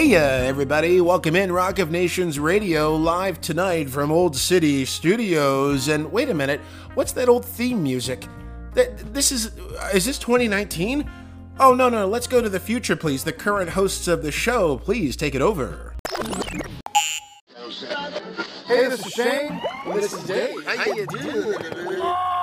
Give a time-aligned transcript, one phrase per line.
[0.00, 5.88] Hey, uh, everybody, welcome in Rock of Nations Radio live tonight from Old City Studios.
[5.88, 6.58] And wait a minute,
[6.94, 8.26] what's that old theme music?
[8.72, 9.52] That This is.
[9.92, 11.04] Is this 2019?
[11.58, 13.24] Oh, no, no, let's go to the future, please.
[13.24, 15.94] The current hosts of the show, please take it over.
[18.66, 19.60] Hey, this is Shane.
[19.92, 20.64] This is Dave.
[20.64, 22.39] How you doing?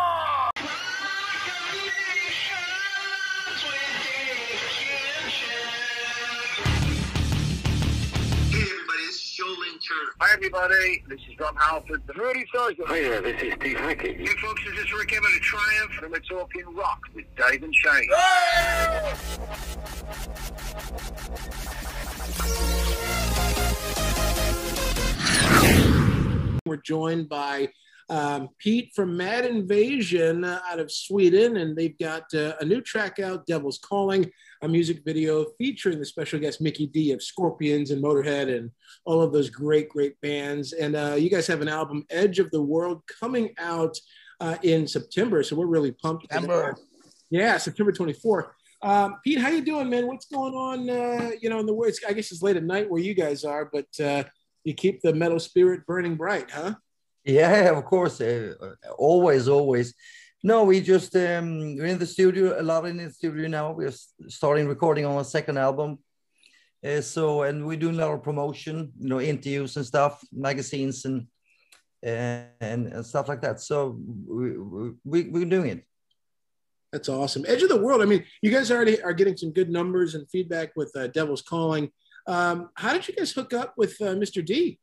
[10.19, 11.01] Hi, everybody.
[11.07, 12.87] This is Rob Halford, the Rudy Sergeant.
[12.89, 14.19] Hi there, this is Steve Hackett.
[14.19, 17.73] You folks, this is Rik Emmett of Triumph, and we're talking rock with Dave and
[17.73, 18.09] Shane.
[26.65, 27.69] We're joined by
[28.09, 33.19] um, Pete from Mad Invasion out of Sweden, and they've got uh, a new track
[33.19, 34.29] out, Devil's Calling,
[34.61, 38.71] a music video featuring the special guest Mikkey Dee of Scorpions and Motorhead and
[39.05, 40.73] all of those great, great bands.
[40.73, 43.97] And uh, you guys have an album, Edge of the World, coming out
[44.39, 46.31] uh, in September, so we're really pumped.
[46.31, 46.75] September.
[47.29, 48.49] Yeah, September 24th.
[48.81, 50.07] Um, Pete, how you doing, man?
[50.07, 50.89] What's going on?
[50.89, 53.43] Uh, you know, in the words, I guess it's late at night where you guys
[53.43, 54.23] are, but uh,
[54.63, 56.75] you keep the metal spirit burning bright, huh?
[57.27, 58.21] Yeah, of course.
[58.21, 58.55] Uh,
[58.97, 59.93] always, always.
[60.43, 63.73] No, we just um, we're in the studio a lot in the studio now.
[63.73, 63.93] We're
[64.29, 65.99] starting recording on a second album.
[66.85, 71.03] Uh, so, and we're doing a lot of promotion, you know, interviews and stuff, magazines
[71.03, 71.27] and
[72.01, 73.59] and, and stuff like that.
[73.59, 74.57] So we,
[75.03, 75.83] we we're doing it.
[76.93, 77.43] That's awesome.
[77.45, 78.01] Edge of the World.
[78.01, 81.41] I mean, you guys already are getting some good numbers and feedback with uh, Devil's
[81.41, 81.91] Calling.
[82.25, 84.45] Um, how did you guys hook up with uh, Mr.
[84.45, 84.79] Dee?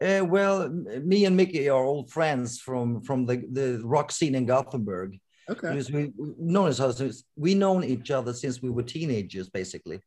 [0.00, 4.46] Uh, well, me and Mikkey are old friends from from the, the rock scene in
[4.46, 5.18] Gothenburg.
[5.48, 5.68] Okay.
[5.70, 9.48] Because we we've known each other, since- we known each other since we were teenagers,
[9.48, 10.00] basically.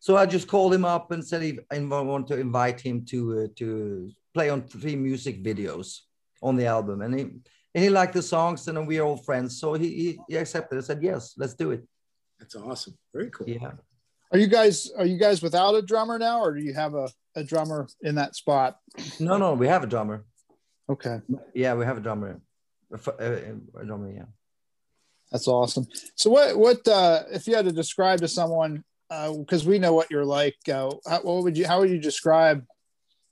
[0.00, 3.18] So I just called him up and said if I want to invite him to
[3.40, 6.00] uh, to play on three music videos
[6.42, 7.20] on the album, and he
[7.74, 9.60] and he liked the songs, and we are all friends.
[9.60, 10.78] So he he, he accepted.
[10.78, 11.86] I said yes, let's do it.
[12.38, 12.96] That's awesome.
[13.12, 13.48] Very cool.
[13.48, 13.72] Yeah.
[14.32, 17.08] Are you guys are you guys without a drummer now, or do you have a,
[17.34, 18.78] a drummer in that spot?
[19.18, 20.24] No, no, we have a drummer.
[20.90, 21.20] Okay,
[21.54, 22.40] Yeah, we have a drummer.
[22.90, 24.24] A, f- a- a drummer, yeah.
[25.30, 25.86] that's awesome.
[26.14, 30.10] So what what uh, if you had to describe to someone because we know what
[30.10, 30.56] you're like?
[30.66, 32.64] Uh, how, what would you how would you describe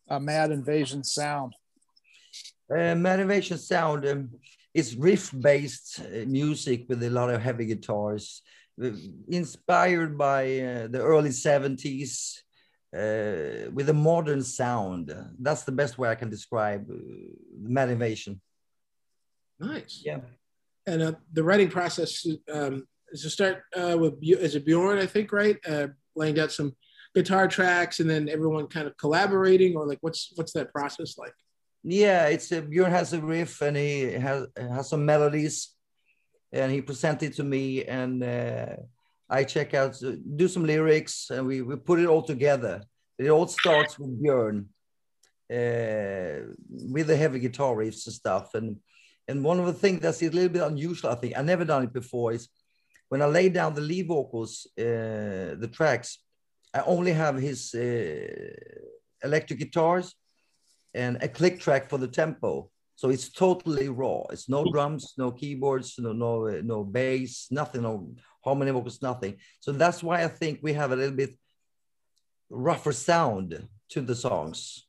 [0.09, 1.55] a Mad Invasion sound?
[2.71, 4.31] Uh, Mad Invasion Sound um,
[4.75, 8.66] is riff-based uh, music with a lot of heavy guitars, uh,
[9.28, 12.42] inspired by uh, the early 70s
[12.94, 15.12] uh, with a modern sound.
[15.38, 16.97] That's the best way I can describe uh,
[17.59, 18.41] Mad Invasion.
[19.59, 20.03] Nice.
[20.04, 20.20] Yeah.
[20.87, 25.06] And uh, the writing process um, is to start uh, with is it Bjorn, I
[25.06, 25.56] think, right?
[25.66, 26.76] Uh, laying down some
[27.14, 31.32] guitar tracks and then everyone kind of collaborating, or like what's what's that process like?
[31.82, 35.75] Yeah, it's a, Björn has a riff and he has has some melodies,
[36.53, 38.77] and he presented to me, and uh,
[39.29, 40.01] I check out,
[40.37, 42.83] do some lyrics, and we we put it all together.
[43.19, 44.67] It all starts with Björn,
[45.51, 46.53] uh,
[46.95, 48.77] with the heavy guitar riffs and stuff, and
[49.29, 51.85] and one of the things that's a little bit unusual, I think, I never done
[51.85, 52.49] it before, is
[53.09, 56.19] when I lay down the lead vocals, uh, the tracks,
[56.73, 58.27] I only have his uh,
[59.23, 60.15] electric guitars
[60.95, 62.71] and a click track for the tempo.
[62.97, 64.23] So it's totally raw.
[64.31, 69.37] It's no drums, no keyboards, no no uh, no bass, nothing, no harmony vocals, nothing.
[69.61, 71.35] So that's why I think we have a little bit
[72.49, 74.87] rougher sound to the songs.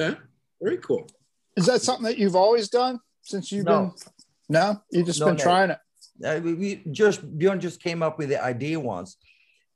[0.00, 0.16] Okay.
[0.62, 1.08] Very cool.
[1.56, 3.80] Is that something that you've always done since you've No.
[3.80, 3.92] been?
[4.48, 5.42] No, you just No, been no.
[5.42, 5.78] trying it.
[6.24, 9.16] Uh, we, we just Björn just came up with the idea once,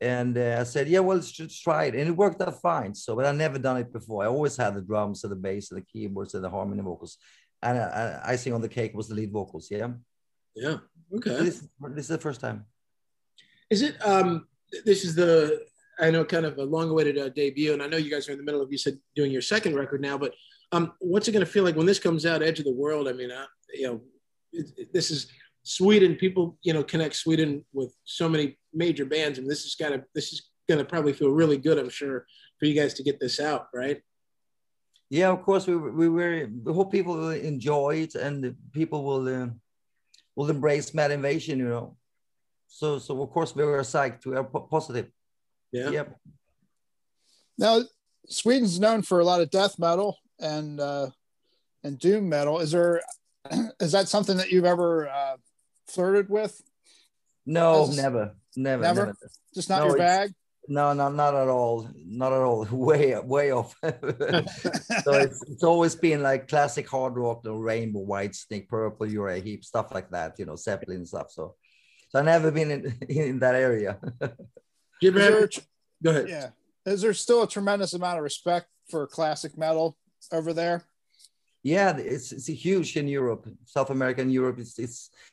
[0.03, 2.95] and uh, I said, "Yeah, well, let's just try it," and it worked out fine.
[2.95, 4.25] So, but I never done it before.
[4.25, 7.17] I always had the drums and the bass and the keyboards and the harmony vocals,
[7.63, 9.69] and uh, icing on the cake was the lead vocals.
[9.71, 9.89] Yeah,
[10.55, 10.77] Yeah.
[10.77, 11.45] So Okay.
[11.45, 12.65] this, this is the first time.
[13.71, 13.95] Is it?
[14.07, 14.47] Um,
[14.85, 15.65] this is the
[16.01, 18.39] I know kind of a long-awaited uh, debut, and I know you guys are in
[18.39, 20.17] the middle of you said doing your second record now.
[20.19, 20.33] But
[20.73, 22.43] um, what's it going to feel like when this comes out?
[22.43, 23.09] Edge of the World.
[23.09, 24.01] I mean, uh, you know,
[24.53, 25.29] it, it- this is
[25.65, 26.17] Sweden.
[26.17, 30.05] People, you know, connect Sweden with so many major bands, and this is kind of
[30.15, 31.79] this is going to probably feel really good.
[31.79, 32.27] I'm sure
[32.59, 34.01] for you guys to get this out, right?
[35.11, 36.49] Yeah, of course, we we were.
[36.65, 39.49] We hope people will enjoy it and people will uh,
[40.35, 41.59] will embrace Mad Invasion.
[41.59, 41.97] You know,
[42.67, 44.25] so so of course we were psyched.
[44.25, 45.11] We are po- positive.
[45.71, 45.91] Yeah.
[45.91, 46.17] Yep.
[47.59, 47.83] Now,
[48.29, 51.11] Sweden's known for a lot of death metal and uh,
[51.85, 52.61] and doom metal.
[52.61, 53.03] Is there
[53.81, 55.37] is that something that you've ever uh,
[55.89, 56.63] flirted with?
[57.47, 59.07] No, As- never, never, Never?
[59.07, 59.17] never.
[59.55, 60.33] Just not No, your bag.
[60.69, 61.89] No, no, not at all.
[61.97, 62.65] Not at all.
[62.71, 63.75] Way, way off.
[63.83, 69.65] so it's, it's always been like classic hard rock, the Rainbow, Whitesnake, Purple, Uriah Heep,
[69.65, 70.39] stuff like that.
[70.39, 71.33] You know, Zeppelin stuff.
[71.33, 71.57] So,
[72.11, 73.99] so I've never been in in that area.
[75.01, 75.61] you ever Is there a tr-
[76.03, 76.29] go ahead.
[76.29, 76.49] yeah.
[76.87, 79.97] Is there still a tremendous amount of respect for classic metal
[80.33, 80.85] over there?
[81.65, 84.59] yeah, it's it's huge in Europe, South America and Europe.
[84.61, 85.32] It's it's, it's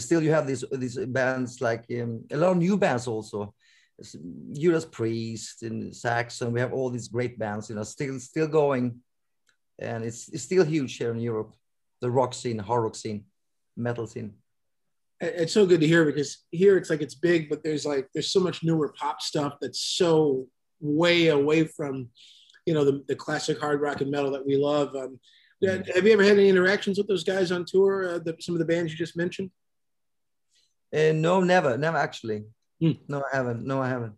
[0.00, 3.54] still you have these these bands like um, a lot of new bands also.
[4.52, 6.52] Judas Priest and Saxon.
[6.52, 9.00] We have all these great bands, you know, still still going,
[9.78, 11.54] and it's it's still huge here in Europe.
[12.00, 13.24] The rock scene, hard rock scene,
[13.76, 14.34] metal scene.
[15.20, 18.32] It's so good to hear because here it's like it's big, but there's like there's
[18.32, 20.46] so much newer pop stuff that's so
[20.80, 22.08] way away from,
[22.66, 24.94] you know, the, the classic hard rock and metal that we love.
[24.96, 25.20] Um,
[25.60, 28.14] yeah, Have you ever had any interactions with those guys on tour?
[28.14, 29.50] Uh, the, some of the bands you just mentioned.
[30.94, 32.44] Uh, no, never, never actually.
[32.80, 32.92] Hmm.
[33.08, 33.66] No, I haven't.
[33.66, 34.14] No, I haven't.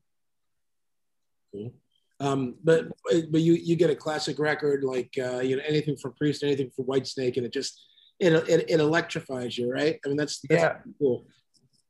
[1.53, 1.73] Cool.
[2.19, 2.89] Um, but
[3.31, 6.71] but you you get a classic record like uh, you know anything from Priest, anything
[6.75, 7.73] from Whitesnake, and it just
[8.19, 9.99] it it, it electrifies you, right?
[10.05, 10.79] I mean that's, that's Yeah.
[10.99, 11.27] cool.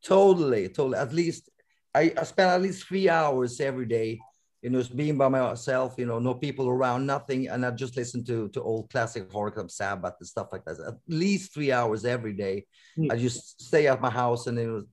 [0.03, 0.97] Totally, totally.
[0.97, 1.49] At least
[1.95, 4.19] I, I spend at least three hours every day,
[4.61, 7.47] you know, just being by myself, you know, no people around, nothing.
[7.47, 10.79] And I just listen to to old classic horror club Sabbath and stuff like that.
[10.79, 12.65] At least three hours every day.
[12.95, 13.11] Hmm.
[13.11, 14.87] I just stay at my house and then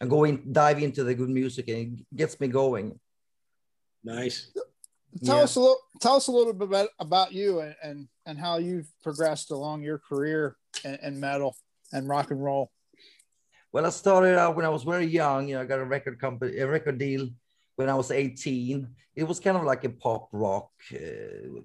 [0.00, 2.98] I go in, dive into the good music and it gets me going.
[4.04, 4.50] Nice.
[5.24, 5.42] Tell Yeah.
[5.42, 5.78] us a little.
[6.00, 9.82] Tell us a little bit about, about you and, and and how you've progressed along
[9.82, 11.56] your career in, in metal
[11.92, 12.70] and rock and roll.
[13.72, 15.48] Well, I started out when I was very young.
[15.48, 17.28] You know, I got a record company, a record deal
[17.80, 18.86] when I was 18.
[19.16, 20.70] It was kind of like a pop rock.
[20.94, 21.64] Uh,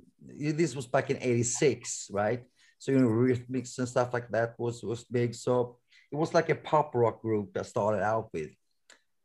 [0.59, 2.41] this was back in '86, right?
[2.79, 5.35] So you know, rhythmics and stuff like that was was big.
[5.35, 5.77] So
[6.12, 8.51] it was like a pop rock group I started out with,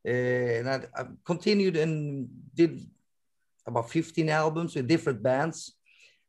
[0.06, 2.80] uh, and I, I continued and did
[3.66, 5.58] about 15 albums with different bands.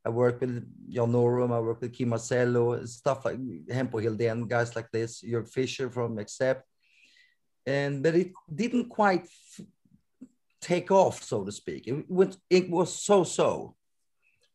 [0.05, 3.37] I worked with John Norum, I worked with Kee Marcello, stuff like
[3.69, 6.65] Hempo Hilden, guys like this, Jörg Fischer from Accept.
[7.65, 8.31] And but it
[8.61, 9.27] didn't quite
[10.61, 11.87] take off, so to speak.
[11.87, 13.75] It went, it was so-so.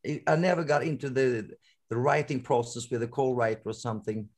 [0.02, 1.50] It- I never got into the
[1.88, 4.28] the writing process with a co-writer or something,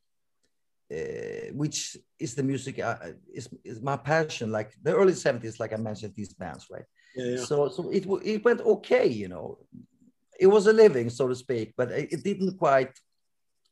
[0.91, 2.95] uh, which is the music uh,
[3.33, 4.51] is, is my passion.
[4.51, 6.85] Like the early 70s, like I mentioned, these bands, right?
[7.15, 7.45] Yeah, yeah.
[7.45, 9.57] So, so it, it went okay, you know.
[10.39, 12.91] It was a living, so to speak, but it, it didn't quite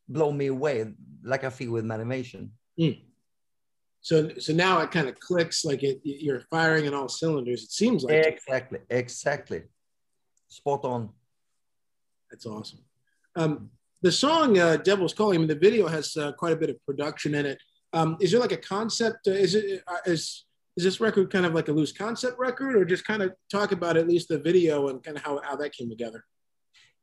[0.10, 0.92] blow me away
[1.24, 2.52] like I feel with Mad Invasion.
[4.02, 7.64] So so now it kind of clicks like it, you're firing in all cylinders.
[7.64, 9.64] It seems like Exactly, exactly.
[10.50, 11.10] Spot on.
[12.32, 12.80] that's awesome.
[13.36, 13.70] Um,
[14.02, 16.84] the song uh, "Devil's Calling," I mean, the video has uh, quite a bit of
[16.86, 17.60] production in it.
[17.94, 19.28] Um, is there like a concept?
[19.28, 20.46] Uh, is it uh, is
[20.78, 23.72] is this record kind of like a loose concept record, or just kind of talk
[23.72, 26.24] about at least the video and kind of how, how that came together?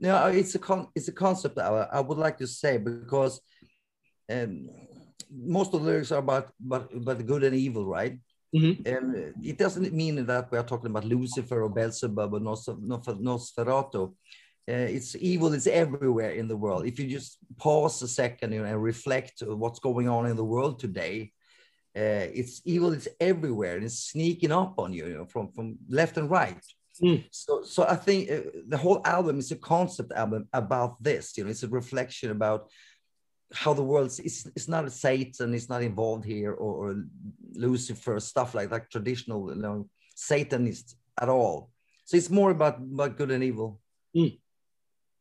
[0.00, 3.40] No, it's a con- it's a concept I, I would like to say because
[4.30, 4.70] um,
[5.30, 8.18] most of the lyrics are about about the good and evil, right?
[8.54, 8.86] Mhm.
[8.86, 13.20] And it doesn't mean that we are talking about Lucifer or Beelzebub or Nos- Nos-
[13.28, 14.14] Nosferatu.
[14.66, 16.86] Uh, it's evil is everywhere in the world.
[16.86, 20.44] If you just pause a second you know, and reflect what's going on in the
[20.44, 21.32] world today,
[21.96, 25.76] uh, it's evil is everywhere and it's sneaking up on you, you know, from from
[25.88, 26.64] left and right.
[27.02, 27.24] Mm.
[27.30, 31.36] So, so I think uh, the whole album is a concept album about this.
[31.36, 32.70] You know, it's a reflection about
[33.52, 34.50] how the world is.
[34.56, 35.54] It's not Satan.
[35.54, 37.04] It's not involved here, or, or
[37.54, 38.90] Lucifer stuff like that.
[38.90, 41.70] Traditional, you know, Satanist at all.
[42.04, 43.80] So it's more about about good and evil
[44.16, 44.38] Mm.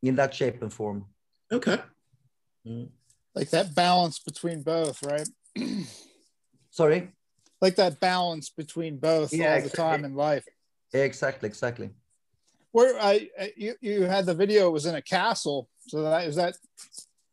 [0.02, 1.06] in that shape and form.
[1.50, 1.78] Okay.
[3.34, 5.28] Like that balance between both, right?
[6.70, 7.10] Sorry.
[7.60, 10.44] Like that balance between both Yeah, all the time in life.
[10.92, 11.48] Exactly.
[11.48, 11.90] Exactly.
[12.70, 16.36] Where I you you had the video it was in a castle, so that is
[16.36, 16.56] that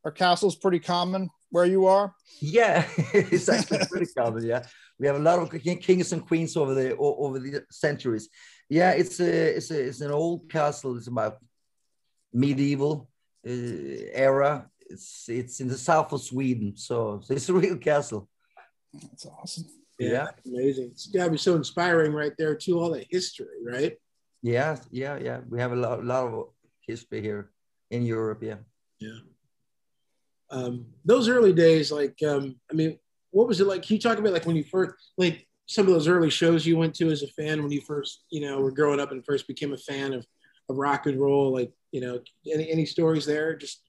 [0.04, 2.14] are castles pretty common where you are?
[2.40, 4.46] Yeah, it's actually pretty common.
[4.46, 4.64] Yeah,
[5.00, 8.30] we have a lot of kings and queens over the over the centuries.
[8.70, 10.98] Yeah, it's a it's a it's an old castle.
[10.98, 11.38] It's about
[12.34, 13.10] medieval
[13.46, 13.52] uh,
[14.14, 14.68] era.
[14.80, 18.28] It's it's in the south of Sweden, so, so it's a real castle.
[18.94, 19.66] That's awesome.
[20.00, 20.28] Yeah.
[20.46, 20.90] Amazing.
[20.92, 22.80] It's got to be so inspiring right there too.
[22.80, 23.94] All the history, right?
[24.42, 25.42] Yeah, yeah, yeah.
[25.48, 26.48] We have a lot, lot of
[26.82, 27.52] history here
[27.92, 28.42] in Europe.
[28.42, 28.58] Yeah.
[29.00, 29.20] Yeah.
[30.52, 33.00] Um, those early days, like, um, I mean,
[33.32, 33.84] what was it like?
[33.84, 36.78] Can you talk about like when you first, like some of those early shows you
[36.78, 39.48] went to as a fan when you first, you know, were growing up and first
[39.48, 40.26] became a fan of,
[40.70, 41.54] of rock and roll?
[41.54, 42.20] Like, you know,
[42.52, 43.56] any any stories there?
[43.56, 43.82] Just,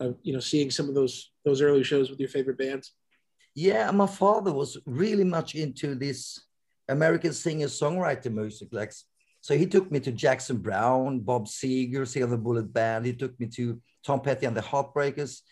[0.00, 2.92] uh, you know, seeing some of those those early shows with your favorite bands.
[3.54, 6.40] Yeah, my father was really much into this
[6.88, 8.68] American singer songwriter music.
[8.72, 8.92] Like,
[9.40, 13.06] so he took me to Jackson Browne, Bob Seger, Silver Bullet Band.
[13.06, 15.42] He took me to Tom Petty and the Heartbreakers.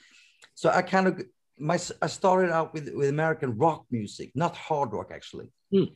[0.56, 1.22] So I kind of
[1.58, 5.48] my I started out with with American rock music, not hard rock actually.
[5.70, 5.88] Hmm.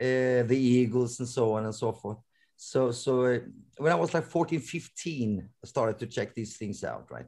[0.00, 2.18] Uh, the Eagles and so on and so forth.
[2.56, 3.38] So so uh,
[3.78, 7.26] when I was like 14, 15, I started to check these things out, right?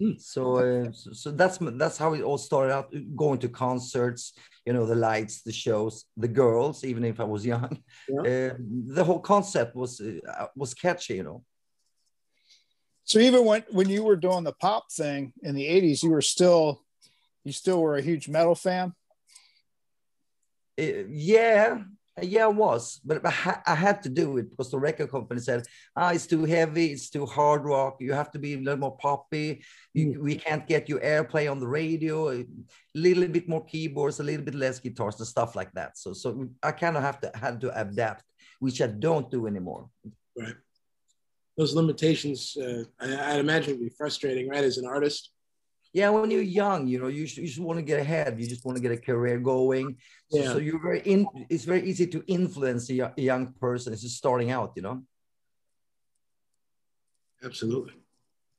[0.00, 0.16] Hmm.
[0.18, 2.92] So, uh, so so that's that's how it all started out.
[3.14, 4.32] Going to concerts,
[4.66, 6.84] you know, the lights, the shows, the girls.
[6.84, 8.22] Even if I was young, Yeah.
[8.30, 8.54] uh,
[8.98, 11.44] the whole concept was uh, was catchy, you know.
[13.04, 16.22] So even when when you were doing the pop thing in the '80s, you were
[16.22, 16.82] still
[17.44, 18.94] you still were a huge metal fan.
[20.80, 21.82] Uh, yeah,
[22.20, 25.40] yeah, I was, but I, ha- I had to do it because the record company
[25.40, 25.66] said,
[25.96, 27.96] "Ah, it's too heavy, it's too hard rock.
[28.00, 29.64] You have to be a little more poppy.
[29.94, 32.30] You, we can't get you airplay on the radio.
[32.30, 32.46] A
[32.94, 36.48] little bit more keyboards, a little bit less guitars, and stuff like that." So, so
[36.62, 38.24] I kind of have to had to adapt,
[38.60, 39.88] which I don't do anymore.
[40.36, 40.54] Right.
[41.56, 44.64] Those limitations, uh, I, I'd imagine, would be frustrating, right?
[44.64, 45.30] As an artist.
[45.92, 48.40] Yeah, when you're young, you know, you, you just want to get ahead.
[48.40, 49.98] You just want to get a career going.
[50.30, 50.52] So, Yeah.
[50.52, 51.26] so you're very in.
[51.50, 53.92] It's very easy to influence a, a young person.
[53.92, 55.02] It's just starting out, you know.
[57.44, 57.92] Absolutely.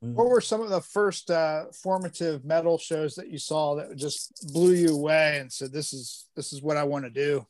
[0.01, 4.51] What were some of the first uh, formative metal shows that you saw that just
[4.53, 7.47] blew you away and said, "This is this is what I want to do"?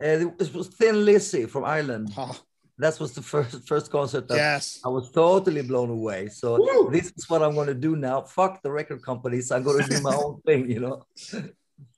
[0.00, 2.12] Uh, it was Thin Lizzy from Ireland.
[2.16, 2.38] Oh,
[2.82, 4.80] That was the first first concert that yes.
[4.84, 6.28] I was totally blown away.
[6.28, 6.90] So Woo!
[6.90, 8.22] this is what I'm going to do now.
[8.22, 9.52] Fuck the record companies.
[9.52, 10.68] I'm going to do my own thing.
[10.68, 11.06] You know.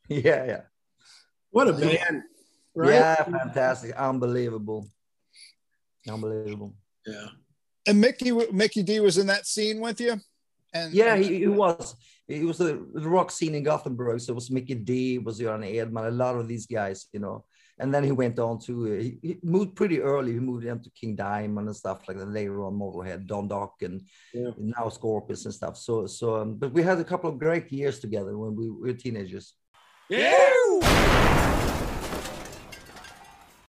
[0.09, 0.61] yeah, yeah,
[1.50, 2.25] What a band.
[2.75, 2.93] Right?
[2.93, 3.25] yeah.
[3.25, 4.87] Fantastic, unbelievable,
[6.07, 6.75] unbelievable.
[7.07, 7.29] Yeah.
[7.87, 10.21] And Mikkey Mikkey Dee was in that scene with you.
[10.75, 11.97] And Yeah, he, he was.
[12.29, 14.21] He was the, the rock scene in Gothenburg.
[14.21, 17.21] So it was Mikkey Dee, it was Göran Edman, a lot of these guys, you
[17.21, 17.45] know.
[17.78, 20.33] And then he went on to, uh, he, he moved pretty early.
[20.33, 22.28] He moved into King Diamond and stuff like that.
[22.28, 24.02] Later on, Motorhead, Don Dokken, and
[24.33, 24.50] Yeah.
[24.59, 25.76] now Scorpions and stuff.
[25.76, 28.93] So, so, um, but we had a couple of great years together when we were
[28.93, 29.54] teenagers.
[30.09, 31.34] Yeah.